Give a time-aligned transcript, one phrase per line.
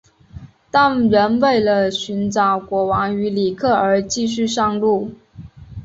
[0.71, 5.13] 但仍为了寻找国王与里克而继续上路。